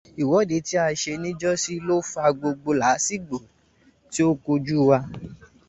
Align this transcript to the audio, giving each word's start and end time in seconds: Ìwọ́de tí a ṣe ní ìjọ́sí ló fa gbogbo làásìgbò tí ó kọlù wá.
Ìwọ́de 0.21 0.57
tí 0.67 0.75
a 0.83 0.97
ṣe 1.01 1.13
ní 1.21 1.29
ìjọ́sí 1.33 1.73
ló 1.87 1.95
fa 2.11 2.23
gbogbo 2.37 2.69
làásìgbò 2.81 3.37
tí 4.11 4.21
ó 4.29 4.31
kọlù 4.43 4.75
wá. 4.89 4.97